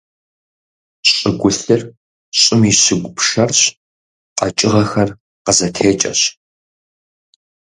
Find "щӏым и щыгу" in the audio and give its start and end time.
2.39-3.09